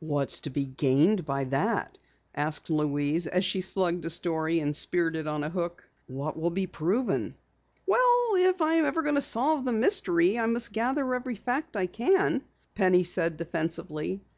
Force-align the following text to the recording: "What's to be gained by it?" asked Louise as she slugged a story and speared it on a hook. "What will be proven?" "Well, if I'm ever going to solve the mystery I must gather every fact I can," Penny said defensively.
"What's 0.00 0.40
to 0.40 0.50
be 0.50 0.66
gained 0.66 1.24
by 1.24 1.48
it?" 1.50 1.98
asked 2.34 2.68
Louise 2.68 3.26
as 3.26 3.42
she 3.42 3.62
slugged 3.62 4.04
a 4.04 4.10
story 4.10 4.60
and 4.60 4.76
speared 4.76 5.16
it 5.16 5.26
on 5.26 5.42
a 5.42 5.48
hook. 5.48 5.82
"What 6.06 6.38
will 6.38 6.50
be 6.50 6.66
proven?" 6.66 7.34
"Well, 7.86 8.32
if 8.34 8.60
I'm 8.60 8.84
ever 8.84 9.00
going 9.00 9.14
to 9.14 9.22
solve 9.22 9.64
the 9.64 9.72
mystery 9.72 10.38
I 10.38 10.44
must 10.44 10.74
gather 10.74 11.14
every 11.14 11.36
fact 11.36 11.74
I 11.74 11.86
can," 11.86 12.42
Penny 12.74 13.02
said 13.02 13.38
defensively. 13.38 14.20